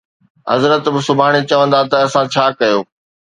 حضرت 0.51 0.81
به 0.93 0.99
سڀاڻي 1.07 1.41
چوندا 1.49 1.79
ته 1.89 1.95
اسان 2.05 2.25
ڇا 2.33 2.45
ڪيو 2.59 2.79